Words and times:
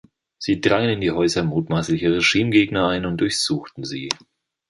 Sie 0.39 0.59
drangen 0.59 0.89
in 0.89 1.01
die 1.01 1.11
Häuser 1.11 1.43
mutmaßlicher 1.43 2.11
Regimegegner 2.11 2.87
ein 2.87 3.05
und 3.05 3.17
durchsuchten 3.21 3.83
sie. 3.83 4.09